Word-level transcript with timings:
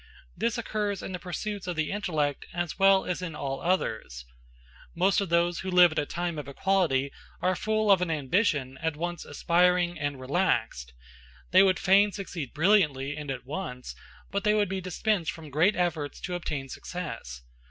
This 0.35 0.57
occurs 0.57 1.03
in 1.03 1.11
the 1.11 1.19
pursuits 1.19 1.67
of 1.67 1.75
the 1.75 1.91
intellect 1.91 2.47
as 2.55 2.79
well 2.79 3.05
as 3.05 3.21
in 3.21 3.35
all 3.35 3.61
others. 3.61 4.25
Most 4.95 5.21
of 5.21 5.29
those 5.29 5.59
who 5.59 5.69
live 5.69 5.91
at 5.91 5.99
a 5.99 6.07
time 6.07 6.39
of 6.39 6.47
equality 6.47 7.11
are 7.39 7.55
full 7.55 7.91
of 7.91 8.01
an 8.01 8.09
ambition 8.09 8.79
at 8.81 8.95
once 8.95 9.25
aspiring 9.25 9.99
and 9.99 10.19
relaxed: 10.19 10.93
they 11.51 11.61
would 11.61 11.77
fain 11.77 12.11
succeed 12.11 12.51
brilliantly 12.51 13.15
and 13.15 13.29
at 13.29 13.45
once, 13.45 13.93
but 14.31 14.43
they 14.43 14.55
would 14.55 14.69
be 14.69 14.81
dispensed 14.81 15.31
from 15.31 15.51
great 15.51 15.75
efforts 15.75 16.19
to 16.21 16.33
obtain 16.33 16.67
success. 16.67 17.43